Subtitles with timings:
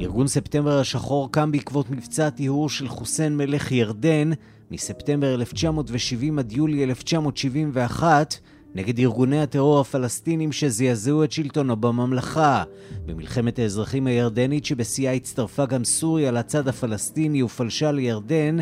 [0.00, 4.30] ארגון ספטמבר השחור קם בעקבות מבצע הטיהור של חוסיין מלך ירדן
[4.70, 8.34] מספטמבר 1970 עד יולי 1971
[8.74, 12.64] נגד ארגוני הטרור הפלסטינים שזעזעו את שלטונו בממלכה.
[13.06, 18.56] במלחמת האזרחים הירדנית שבשיאה הצטרפה גם סוריה לצד הפלסטיני ופלשה לירדן,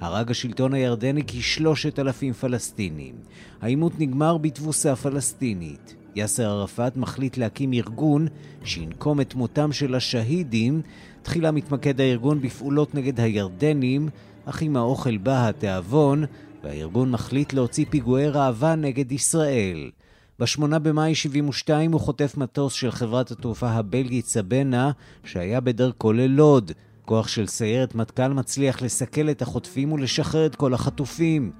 [0.00, 3.14] הרג השלטון הירדני כשלושת אלפים פלסטינים.
[3.60, 6.01] העימות נגמר בתבוסה פלסטינית.
[6.16, 8.28] יאסר ערפאת מחליט להקים ארגון
[8.64, 10.82] שינקום את מותם של השהידים.
[11.22, 14.08] תחילה מתמקד הארגון בפעולות נגד הירדנים,
[14.44, 16.24] אך עם האוכל בא התיאבון,
[16.64, 19.90] והארגון מחליט להוציא פיגועי ראווה נגד ישראל.
[20.38, 24.90] ב-8 במאי 72 הוא חוטף מטוס של חברת התעופה הבלגית סבנה,
[25.24, 26.72] שהיה בדרכו ללוד.
[27.04, 31.52] כוח של סיירת מטכ"ל מצליח לסכל את החוטפים ולשחרר את כל החטופים.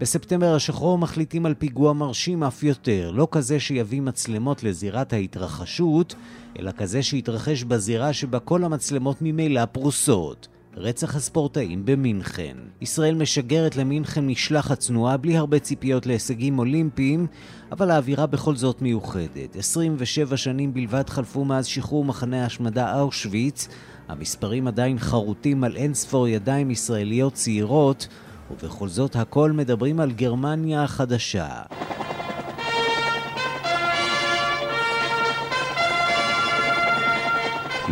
[0.00, 6.14] בספטמבר השחור מחליטים על פיגוע מרשים אף יותר, לא כזה שיביא מצלמות לזירת ההתרחשות,
[6.58, 10.48] אלא כזה שיתרחש בזירה שבה כל המצלמות ממילא פרוסות.
[10.76, 12.56] רצח הספורטאים במינכן.
[12.80, 17.26] ישראל משגרת למינכן משלחת צנועה בלי הרבה ציפיות להישגים אולימפיים,
[17.72, 19.56] אבל האווירה בכל זאת מיוחדת.
[19.56, 23.68] 27 שנים בלבד חלפו מאז שחרור מחנה ההשמדה אושוויץ,
[24.08, 28.08] המספרים עדיין חרוטים על אין ספור ידיים ישראליות צעירות,
[28.50, 31.46] ובכל זאת הכל מדברים על גרמניה החדשה.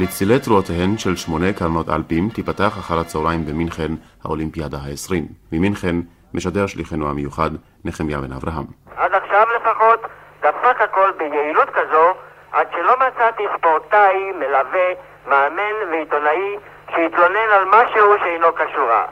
[0.03, 3.93] לצילי תרועותיהן של שמונה קרנות אלפים תיפתח אחר הצהריים במינכן
[4.25, 5.15] האולימפיאדה ה-20.
[5.53, 5.97] ממינכן
[6.35, 7.51] משדר שליחנו המיוחד
[7.85, 8.65] נחמיה בן אברהם.
[8.97, 10.01] עד עכשיו לפחות
[10.43, 12.07] דפק הכל ביעילות כזו
[12.53, 14.89] עד שלא מצאתי ספורטאי, מלווה,
[15.29, 16.57] מאמן ועיתונאי
[16.91, 19.05] שהתלונן על משהו שאינו קשורה.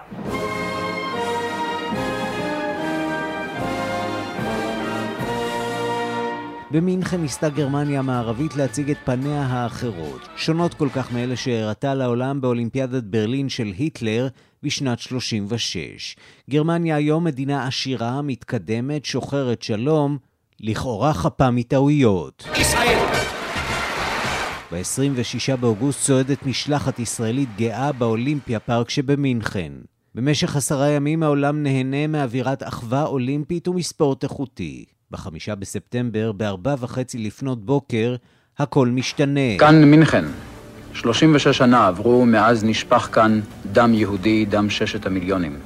[6.75, 13.05] במינכן ניסתה גרמניה המערבית להציג את פניה האחרות, שונות כל כך מאלה שהראתה לעולם באולימפיאדת
[13.05, 14.29] ברלין של היטלר
[14.63, 16.17] בשנת 36.
[16.51, 20.19] גרמניה היום מדינה עשירה, מתקדמת, שוחרת שלום,
[20.61, 22.45] לכאורה חפה מטעויות.
[22.57, 22.99] ישראל!
[24.73, 29.73] ב-26 באוגוסט צועדת משלחת ישראלית גאה באולימפיה פארק שבמינכן.
[30.15, 34.85] במשך עשרה ימים העולם נהנה מאווירת אחווה אולימפית ומספורט איכותי.
[35.15, 38.17] בחמישה בספטמבר, בארבע וחצי לפנות בוקר,
[38.59, 39.59] הכל משתנה.
[39.59, 40.25] כאן מינכן.
[40.95, 43.41] 36 שנה עברו מאז נשפך כאן
[43.73, 45.59] דם יהודי, דם ששת המיליונים.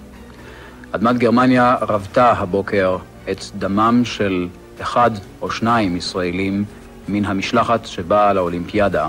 [0.92, 2.96] אדמת גרמניה רבתה הבוקר
[3.30, 4.48] את דמם של
[4.80, 5.10] אחד
[5.40, 6.64] או שניים ישראלים
[7.08, 9.08] מן המשלחת שבאה לאולימפיאדה.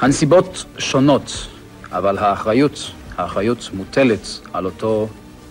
[0.00, 1.48] הנסיבות שונות,
[1.92, 5.08] אבל האחריות, האחריות מוטלת על אותו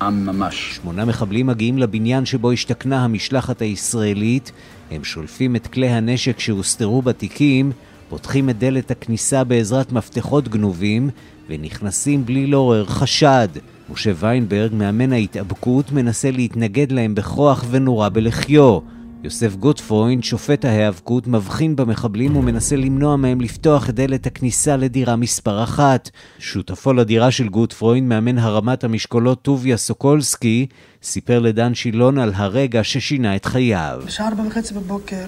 [0.07, 0.73] עם ממש.
[0.75, 4.51] שמונה מחבלים מגיעים לבניין שבו השתכנה המשלחת הישראלית,
[4.91, 7.71] הם שולפים את כלי הנשק שהוסתרו בתיקים,
[8.09, 11.09] פותחים את דלת הכניסה בעזרת מפתחות גנובים,
[11.49, 13.47] ונכנסים בלי לעורר חשד.
[13.89, 18.79] משה ויינברג, מאמן ההתאבקות, מנסה להתנגד להם בכוח ונורה בלחיו.
[19.23, 25.63] יוסף גוטפרוינד, שופט ההיאבקות, מבחין במחבלים ומנסה למנוע מהם לפתוח את דלת הכניסה לדירה מספר
[25.63, 26.09] אחת.
[26.39, 30.67] שותפו לדירה של גוטפרוינד, מאמן הרמת המשקולות טוביה סוקולסקי,
[31.03, 34.01] סיפר לדן שילון על הרגע ששינה את חייו.
[34.05, 35.25] בשעה ארבע וחצי בבוקר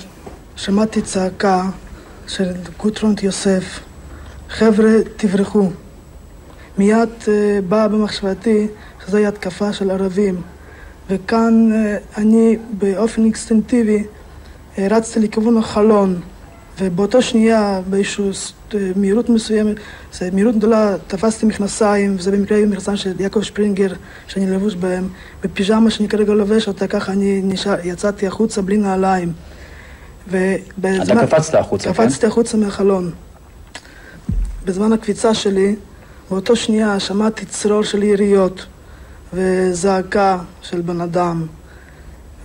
[0.56, 1.70] שמעתי צעקה
[2.28, 3.80] של גוטפרוינד יוסף,
[4.50, 5.70] חבר'ה, תברחו.
[6.78, 7.28] מיד uh,
[7.70, 8.68] באה במחשבתי
[9.06, 10.42] שזוהי התקפה של ערבים.
[11.10, 14.04] וכאן אה, אני באופן אינסטנטיבי
[14.78, 16.22] אה, רצתי לכיוון החלון,
[16.80, 18.32] ובאותה שנייה, באיזושהי
[18.74, 19.76] אה, מהירות מסוימת,
[20.14, 23.94] זה מהירות גדולה, תפסתי מכנסיים, וזה במקרה היו מכנסיים של יעקב שפרינגר,
[24.28, 25.08] שאני לבוש בהם,
[25.44, 29.34] בפיג'מה שאני כרגע לובש אותה, ככה אני נשאר, יצאתי החוצה בלי נעליים.
[30.28, 31.20] ובזמן...
[31.20, 32.10] אתה קפצת החוצה, קפצתי כן?
[32.10, 33.12] קפצתי החוצה מהחלון.
[34.66, 35.76] בזמן הקפיצה שלי,
[36.30, 38.66] באותו שנייה שמעתי צרור של יריות.
[39.34, 41.46] וזעקה של בן אדם.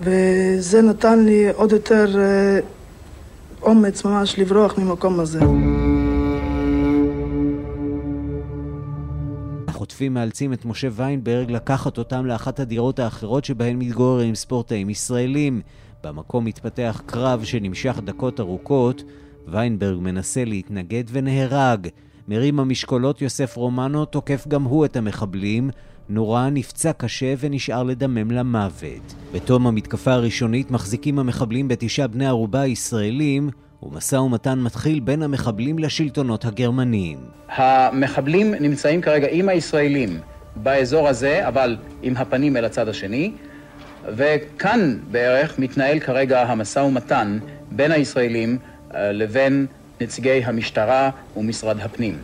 [0.01, 2.59] וזה נתן לי עוד יותר אה,
[3.63, 5.41] אומץ ממש לברוח ממקום הזה.
[9.69, 15.61] החוטפים מאלצים את משה ויינברג לקחת אותם לאחת הדירות האחרות שבהן מתגוררים ספורטאים ישראלים.
[16.05, 19.03] במקום מתפתח קרב שנמשך דקות ארוכות,
[19.49, 21.89] ויינברג מנסה להתנגד ונהרג.
[22.29, 25.71] מרים המשקולות יוסף רומנו תוקף גם הוא את המחבלים,
[26.11, 29.15] נורה נפצע קשה ונשאר לדמם למוות.
[29.33, 33.51] בתום המתקפה הראשונית מחזיקים המחבלים בתשעה בני ערובה ישראלים,
[33.83, 37.19] ומשא ומתן מתחיל בין המחבלים לשלטונות הגרמניים.
[37.49, 40.21] המחבלים נמצאים כרגע עם הישראלים
[40.57, 43.33] באזור הזה, אבל עם הפנים אל הצד השני,
[44.17, 47.39] וכאן בערך מתנהל כרגע המשא ומתן
[47.71, 48.59] בין הישראלים
[48.95, 49.67] אה, לבין
[50.01, 52.19] נציגי המשטרה ומשרד הפנים.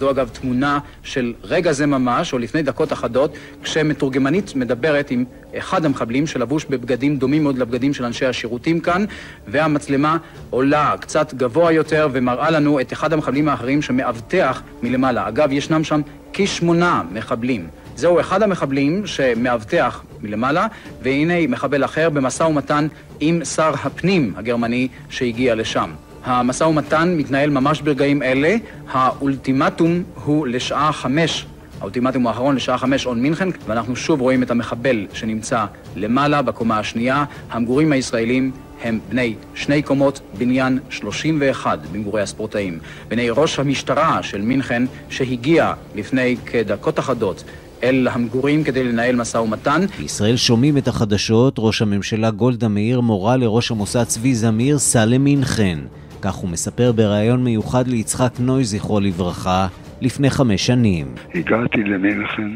[0.00, 5.24] זו אגב תמונה של רגע זה ממש, או לפני דקות אחדות, כשמתורגמנית מדברת עם
[5.58, 9.04] אחד המחבלים שלבוש בבגדים דומים מאוד לבגדים של אנשי השירותים כאן,
[9.48, 10.16] והמצלמה
[10.50, 15.28] עולה קצת גבוה יותר ומראה לנו את אחד המחבלים האחרים שמאבטח מלמעלה.
[15.28, 16.00] אגב, ישנם שם
[16.32, 17.68] כשמונה מחבלים.
[17.96, 20.66] זהו אחד המחבלים שמאבטח מלמעלה,
[21.02, 22.86] והנה מחבל אחר במשא ומתן
[23.20, 25.90] עם שר הפנים הגרמני שהגיע לשם.
[26.24, 28.56] המשא ומתן מתנהל ממש ברגעים אלה,
[28.90, 31.46] האולטימטום הוא לשעה חמש,
[31.80, 35.64] האולטימטום האחרון לשעה חמש און מינכן, ואנחנו שוב רואים את המחבל שנמצא
[35.96, 37.24] למעלה בקומה השנייה.
[37.50, 38.52] המגורים הישראלים
[38.82, 42.78] הם בני שני קומות, בניין 31 במגורי הספורטאים.
[43.08, 47.44] בני ראש המשטרה של מינכן שהגיע לפני כדקות אחדות
[47.82, 49.84] אל המגורים כדי לנהל משא ומתן.
[49.98, 55.78] בישראל שומעים את החדשות, ראש הממשלה גולדה מאיר מורה לראש המוסד צבי זמיר, סע למינכן.
[56.22, 59.66] כך הוא מספר בריאיון מיוחד ליצחק נוי, זכרו לברכה,
[60.00, 61.06] לפני חמש שנים.
[61.34, 62.50] הגעתי למינכן,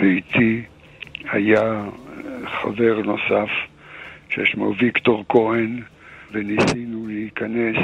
[0.00, 0.62] ואיתי
[1.32, 1.84] היה
[2.46, 3.50] חבר נוסף
[4.28, 5.82] ששמו ויקטור כהן,
[6.32, 7.76] וניסינו להיכנס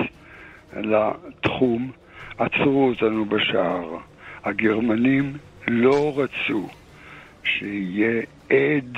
[0.76, 1.90] לתחום.
[2.38, 3.96] עצרו אותנו בשער.
[4.44, 5.32] הגרמנים
[5.68, 6.68] לא רצו
[7.44, 8.96] שיהיה עד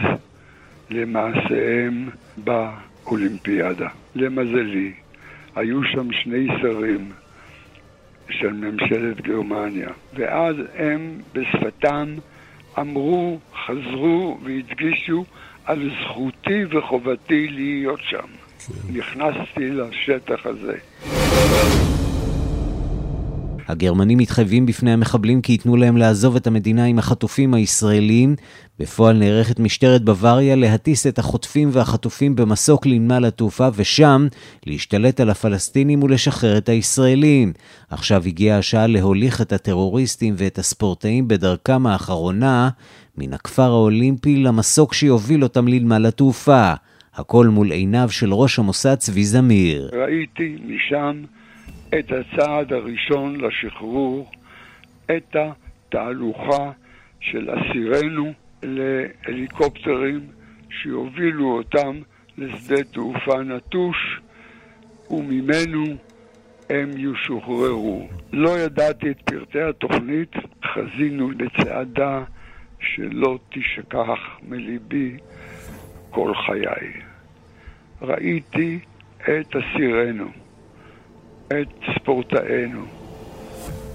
[0.91, 3.89] למעשיהם באולימפיאדה.
[4.15, 4.93] למזלי,
[5.59, 7.13] היו שם שני שרים
[8.31, 12.15] של ממשלת גרמניה, ואז הם בשפתם
[12.79, 15.25] אמרו, חזרו והדגישו
[15.65, 18.19] על זכותי וחובתי להיות שם.
[18.19, 18.99] כן.
[18.99, 20.79] נכנסתי לשטח הזה.
[23.69, 28.37] הגרמנים מתחייבים בפני המחבלים כי ייתנו להם לעזוב את המדינה עם החטופים הישראלים.
[28.79, 34.27] בפועל נערכת משטרת בוואריה להטיס את החוטפים והחטופים במסוק לנמל התעופה ושם
[34.67, 37.53] להשתלט על הפלסטינים ולשחרר את הישראלים.
[37.91, 42.69] עכשיו הגיעה השעה להוליך את הטרוריסטים ואת הספורטאים בדרכם האחרונה
[43.19, 46.73] מן הכפר האולימפי למסוק שיוביל אותם לנמל התעופה.
[47.15, 49.91] הכל מול עיניו של ראש המוסד צבי זמיר.
[49.93, 51.23] ראיתי משם
[51.95, 54.31] את הצעד הראשון לשחרור,
[55.17, 56.71] את התהלוכה
[57.21, 58.33] של אסירינו
[58.63, 60.21] להליקופטרים
[60.71, 62.01] שיובילו אותם
[62.39, 64.21] לשדה תעופה נטוש,
[65.11, 65.85] וממנו
[66.71, 68.09] הם ישוחררו.
[68.33, 70.33] לא ידעתי את פרטי התוכנית,
[70.65, 72.25] חזינו לצעדה
[72.81, 74.19] שלא תשכח
[74.49, 75.17] מליבי
[76.11, 76.93] כל חיי.
[78.03, 78.79] ראיתי
[79.19, 80.48] את אסירנו.
[81.49, 82.85] את ספורטאינו,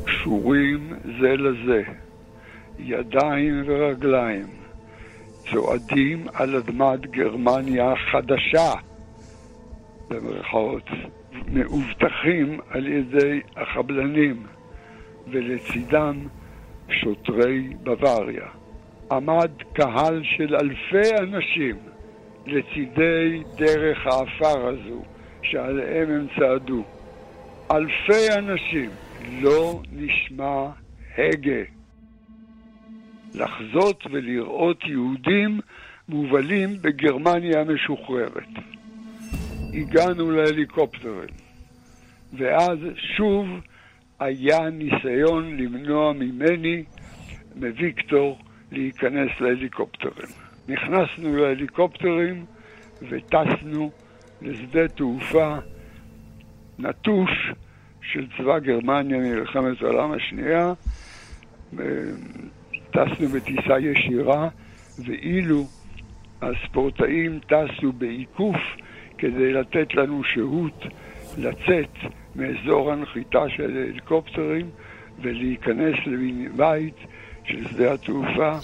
[0.06, 1.84] קשורים זה לזה,
[2.80, 4.48] ידיים ורגליים,
[5.52, 8.74] צועדים על אדמת גרמניה החדשה,
[10.10, 10.90] במרכאות,
[11.48, 14.44] מאובטחים על ידי החבלנים,
[15.28, 16.16] ולצידם
[16.90, 18.48] שוטרי בוואריה.
[19.12, 21.76] עמד קהל של אלפי אנשים
[22.46, 25.02] לצידי דרך האפר הזו,
[25.42, 26.84] שעליהם הם צעדו.
[27.74, 28.90] אלפי אנשים,
[29.42, 30.70] לא נשמע
[31.18, 31.64] הגה.
[33.36, 35.60] לחזות ולראות יהודים
[36.10, 38.50] מובלים בגרמניה המשוחררת.
[39.74, 41.30] הגענו להליקופטרים,
[42.34, 42.78] ואז
[43.18, 43.48] שוב
[44.20, 46.84] היה ניסיון למנוע ממני,
[47.56, 48.38] מוויקטור,
[48.72, 50.30] להיכנס להליקופטרים.
[50.68, 52.46] נכנסנו להליקופטרים
[53.10, 53.92] וטסנו
[54.42, 55.56] לשדה תעופה
[56.80, 57.54] נטוש
[58.14, 60.74] של צבא גרמניה ממלחמת העולם השנייה.
[62.92, 64.50] טסנו בטיסה ישירה,
[65.06, 65.64] ואילו
[66.42, 68.58] הספורטאים טסו בעיקוף
[69.18, 70.84] כדי לתת לנו שהות
[71.38, 74.70] לצאת מאזור הנחיתה של הליקופטרים
[75.22, 76.98] ולהיכנס לבית
[77.44, 78.58] של שדה התעופה.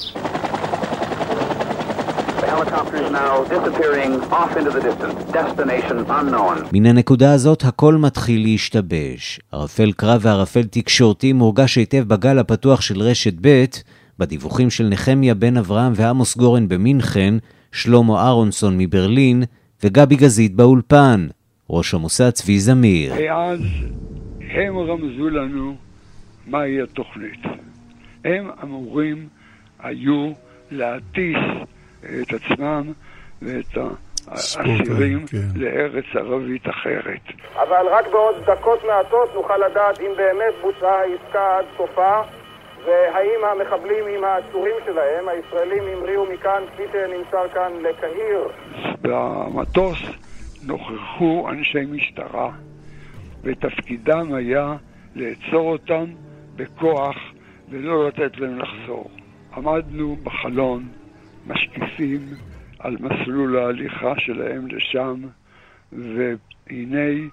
[6.73, 9.39] מן הנקודה הזאת הכל מתחיל להשתבש.
[9.51, 13.65] ערפל קרב וערפל תקשורתי מורגש היטב בגל הפתוח של רשת ב',
[14.19, 17.33] בדיווחים של נחמיה בן אברהם ועמוס גורן במינכן,
[17.71, 19.43] שלמה אהרונסון מברלין
[19.83, 21.27] וגבי גזית באולפן.
[21.69, 23.13] ראש המוסד צבי זמיר.
[23.13, 23.61] אז
[24.51, 25.75] הם רמזו לנו
[26.47, 27.43] מהי התוכנית.
[28.25, 29.27] הם אמורים
[29.79, 30.31] היו
[30.71, 31.37] להטיס
[32.03, 32.91] את עצמם
[33.41, 33.77] ואת
[34.27, 35.37] האסירים כן.
[35.55, 37.21] לארץ ערבית אחרת.
[37.55, 42.21] אבל רק בעוד דקות מעטות נוכל לדעת אם באמת בוצעה העסקה עד סופה
[42.85, 48.47] והאם המחבלים עם העצורים שלהם, הישראלים המריאו מכאן, כפי שנמסר כאן, לקהיר.
[49.01, 49.97] במטוס
[50.63, 52.51] נוכחו אנשי משטרה
[53.43, 54.75] ותפקידם היה
[55.15, 56.05] לאצור אותם
[56.55, 57.15] בכוח
[57.69, 59.09] ולא לתת להם לחזור.
[59.57, 60.87] עמדנו בחלון,
[61.47, 62.19] משקיפים
[62.79, 65.21] על מסלול ההליכה שלהם לשם,
[65.91, 67.29] והנה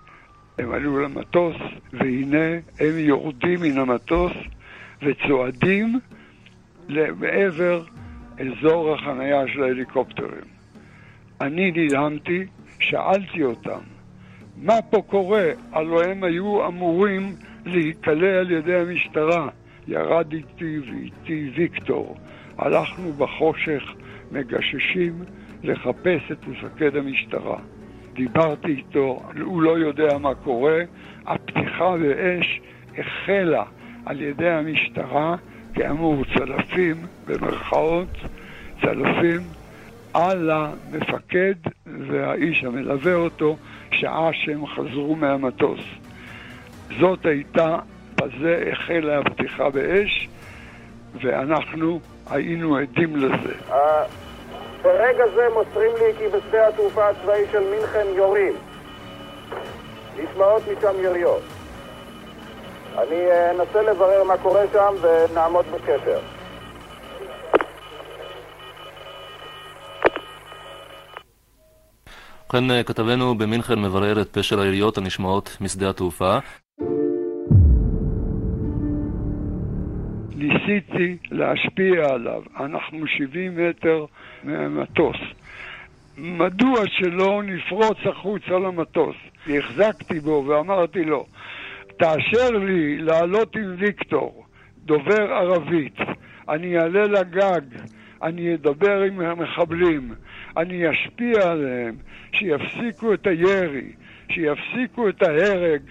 [0.58, 1.56] הם עלו למטוס,
[1.92, 4.32] והנה הם יורדים מן המטוס
[5.02, 6.00] וצועדים
[6.88, 7.82] לעבר
[8.38, 10.44] אזור החניה של ההליקופטרים.
[11.40, 12.46] אני נדהמתי,
[12.80, 13.80] שאלתי אותם,
[14.56, 15.44] מה פה קורה?
[15.72, 19.48] הלוא הם היו אמורים להיקלע על ידי המשטרה.
[19.88, 22.16] ירד איתי ואיתי ויקטור.
[22.58, 23.82] הלכנו בחושך,
[24.32, 25.24] מגששים,
[25.62, 27.58] לחפש את מפקד המשטרה.
[28.12, 30.78] דיברתי איתו, הוא לא יודע מה קורה.
[31.26, 32.60] הפתיחה באש
[32.98, 33.64] החלה
[34.06, 35.36] על ידי המשטרה,
[35.74, 36.96] כאמור צלפים,
[37.26, 38.18] במרכאות,
[38.80, 39.40] צלפים,
[40.14, 41.54] על המפקד
[41.86, 43.56] והאיש המלווה אותו,
[43.92, 45.80] שעה שהם חזרו מהמטוס.
[47.00, 47.78] זאת הייתה,
[48.14, 50.28] בזה החלה הפתיחה באש,
[51.22, 53.54] ואנחנו היינו עדים לזה.
[54.82, 58.52] ברגע זה מוסרים לי כי בשדה התעופה הצבאי של מינכן יורים.
[60.16, 61.42] נשמעות משם יריות.
[62.98, 66.18] אני אה, אנסה לברר מה קורה שם ונעמוד בקשר.
[72.56, 76.38] ובכן, אה, כתבנו במינכן מברר את פשר היריות הנשמעות משדה התעופה.
[80.36, 84.04] ניסיתי להשפיע עליו, אנחנו 70 מטר
[84.44, 85.16] מהמטוס.
[86.18, 89.16] מדוע שלא נפרוץ החוצה למטוס?
[89.48, 91.26] החזקתי בו ואמרתי לו,
[91.98, 94.44] תאשר לי לעלות עם ויקטור,
[94.84, 95.96] דובר ערבית,
[96.48, 97.60] אני אעלה לגג,
[98.22, 100.14] אני אדבר עם המחבלים,
[100.56, 101.94] אני אשפיע עליהם,
[102.32, 103.92] שיפסיקו את הירי,
[104.28, 105.82] שיפסיקו את ההרג,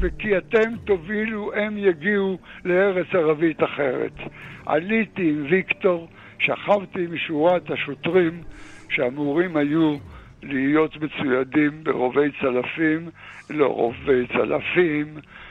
[0.00, 4.12] וכי אתם תובילו, הם יגיעו לארץ ערבית אחרת.
[4.66, 6.08] עליתי עם ויקטור,
[6.38, 8.42] שכבתי עם שורת השוטרים
[8.88, 9.96] שאמורים היו
[10.42, 13.08] להיות מצוידים ברובי צלפים,
[13.50, 15.06] לא רובי צלפים,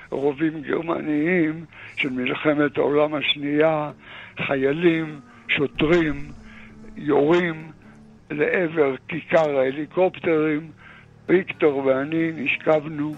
[0.10, 3.92] רובים גרמניים של מלחמת העולם השנייה,
[4.48, 6.16] חיילים, שוטרים,
[6.96, 7.72] יורים
[8.32, 10.72] לעבר כיכר ההליקופטרים.
[11.30, 13.16] ויקטור ואני נשכבנו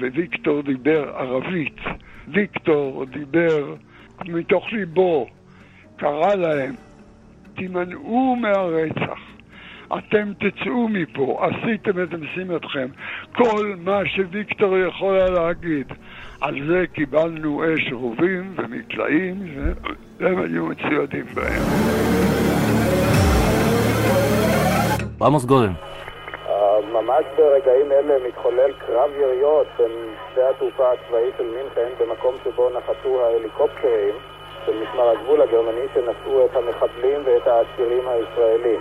[0.00, 1.80] וויקטור דיבר ערבית.
[2.28, 3.74] ויקטור דיבר
[4.24, 5.26] מתוך ליבו,
[5.96, 6.74] קרא להם,
[7.56, 9.18] תימנעו מהרצח.
[9.98, 12.86] אתם תצאו מפה, עשיתם את משימתכם.
[13.32, 15.86] כל מה שוויקטור יכול היה להגיד.
[16.40, 19.36] על זה קיבלנו אש רובים ומקלעים,
[20.18, 21.62] והם היו מצוידים בהם.
[25.22, 25.72] עמוס גורן
[27.04, 29.92] ממש ברגעים אלה מתחולל קרב יריות בין
[30.32, 34.14] שדה התעופה הצבאי של מינכן במקום שבו נחתו ההליקופטרים
[34.66, 38.80] של משמר הגבול הגרמני שנשאו את המחבלים ואת העצירים הישראלים.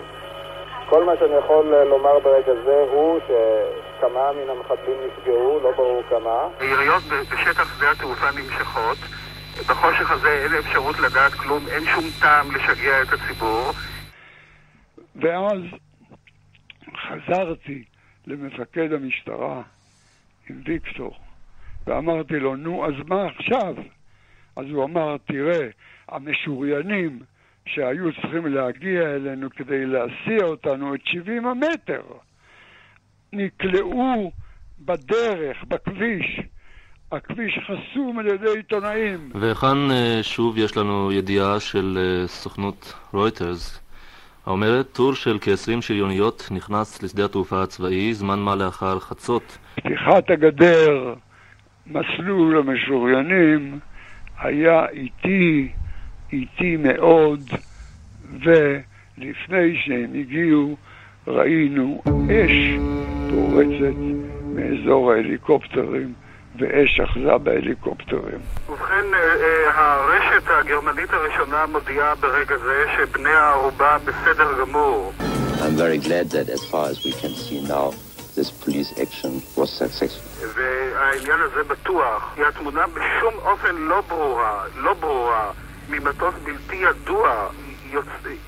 [0.89, 6.47] כל מה שאני יכול לומר ברגע זה הוא שכמה מן המחבלים נפגעו, לא ברור כמה.
[6.59, 8.97] היריות בשטח שדה התעופה נמשכות.
[9.69, 13.71] בחושך הזה אין אפשרות לדעת כלום, אין שום טעם לשגע את הציבור.
[15.15, 15.59] ואז
[16.97, 17.83] חזרתי
[18.27, 19.61] למפקד המשטרה
[20.49, 21.17] עם ויקטור,
[21.87, 23.75] ואמרתי לו, נו, אז מה עכשיו?
[24.55, 25.67] אז הוא אמר, תראה,
[26.07, 27.19] המשוריינים
[27.65, 32.03] שהיו צריכים להגיע אלינו כדי להסיע אותנו את 70 המטר,
[33.33, 34.31] נקלעו
[34.79, 36.39] בדרך, בכביש.
[37.11, 39.31] הכביש חסום על ידי עיתונאים.
[39.41, 43.82] וכאן אה, שוב יש לנו ידיעה של אה, סוכנות רויטרס
[44.45, 49.57] האומרת, טור של כ-20 שריוניות נכנס לשדה התעופה הצבאי זמן מה לאחר חצות.
[49.75, 51.13] פתיחת הגדר,
[51.87, 53.79] מסלול המשוריינים,
[54.39, 55.71] היה איטי,
[56.33, 57.39] איטי מאוד,
[58.31, 60.77] ולפני שהם הגיעו
[61.27, 62.79] ראינו אש
[63.29, 63.97] פורצת
[64.55, 66.13] מאזור ההליקופטרים
[66.59, 68.39] ואש אחזה בהליקופטרים.
[68.69, 75.13] ובכן, אה, אה, הרשת הגרמנית הראשונה מודיעה ברגע זה שבני הערובה בסדר גמור.
[75.59, 77.93] I'm very glad that as far as we can see now,
[78.35, 80.47] this police action was successful.
[80.55, 85.51] והעניין הזה בטוח, כי התמונה בשום אופן לא ברורה, לא ברורה,
[85.89, 87.49] ממטוס בלתי ידוע.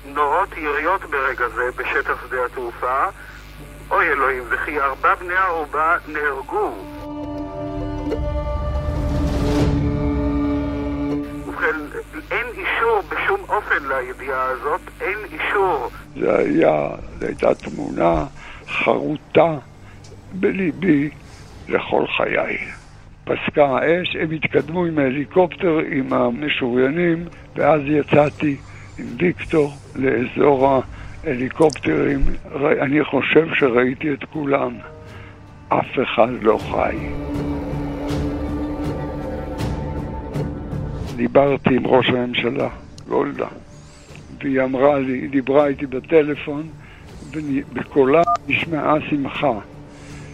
[0.04, 3.04] נורות יריות ברגע זה בשטח שדה התעופה.
[3.90, 6.72] אוי אלוהים, וכי ארבע בני הערובה נהרגו.
[11.66, 11.98] ובכן,
[12.30, 15.88] אין אישור בשום אופן לידיעה הזאת, אין אישור.
[16.16, 18.24] זה היה, זו הייתה תמונה
[18.68, 19.54] חרוטה
[20.32, 21.10] בליבי
[21.68, 22.58] לכל חיי.
[23.24, 27.24] פסקה האש, הם התקדמו עם ההליקופטר, עם המשוריינים,
[27.56, 28.56] ואז יצאתי
[28.98, 30.82] עם ויקטור לאזור
[31.24, 32.20] ההליקופטרים.
[32.80, 34.72] אני חושב שראיתי את כולם.
[35.68, 37.25] אף אחד לא חי.
[41.16, 42.68] דיברתי עם ראש הממשלה,
[43.08, 43.46] גולדה,
[44.38, 46.68] והיא אמרה לי, היא דיברה איתי בטלפון,
[47.32, 49.58] ובקולה נשמעה שמחה.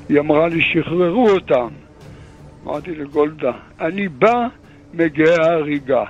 [0.08, 1.68] היא אמרה לי, שחררו אותם.
[2.64, 4.46] אמרתי לגולדה, אני בא
[4.94, 6.04] מגאה ההריגה.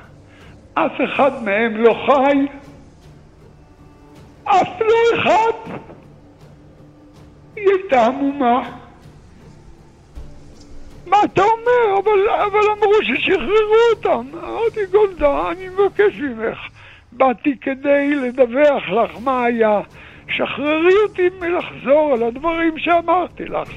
[0.75, 2.47] אף אחד מהם לא חי,
[4.45, 5.79] אף לא אחד.
[7.57, 8.82] היא הייתה עמומה.
[11.07, 11.99] מה אתה אומר?
[11.99, 14.27] אבל, אבל אמרו ששחררו אותם.
[14.39, 16.59] אמרתי, גולדה, אני מבקש ממך.
[17.13, 19.81] באתי כדי לדווח לך מה היה.
[20.29, 23.69] שחררי אותי מלחזור על הדברים שאמרתי לך.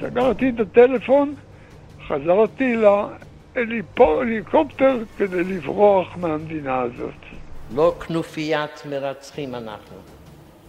[0.00, 1.34] סגרתי את הטלפון,
[2.08, 2.76] חזרתי
[3.56, 7.14] להליקופטר כדי לברוח מהמדינה הזאת.
[7.74, 9.96] לא כנופיית מרצחים אנחנו,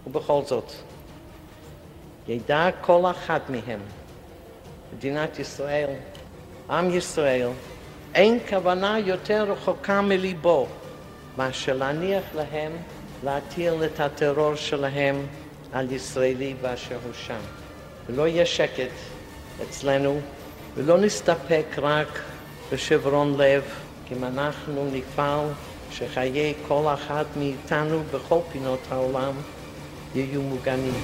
[0.06, 0.72] ובכל זאת,
[2.28, 3.80] ידע כל אחד מהם,
[4.96, 5.90] מדינת ישראל,
[6.70, 7.48] עם ישראל,
[8.14, 10.66] אין כוונה יותר רחוקה מליבו
[11.38, 12.72] מאשר להניח להם
[13.24, 15.26] להטיל את הטרור שלהם
[15.72, 17.40] על ישראלי באשר הוא שם.
[18.06, 18.92] ולא יהיה שקט
[19.62, 20.20] אצלנו,
[20.74, 22.20] ולא נסתפק רק
[22.72, 23.62] בשברון לב,
[24.08, 25.46] כי אם אנחנו נפעל
[25.90, 29.32] שחיי כל אחד מאיתנו בכל פינות העולם
[30.14, 30.94] יהיו מוגנים.